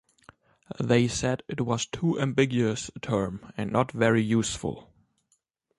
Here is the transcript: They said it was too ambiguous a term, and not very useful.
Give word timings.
They 0.79 1.07
said 1.07 1.43
it 1.47 1.61
was 1.61 1.85
too 1.85 2.19
ambiguous 2.19 2.89
a 2.95 2.99
term, 2.99 3.53
and 3.55 3.69
not 3.71 3.91
very 3.91 4.23
useful. 4.23 4.89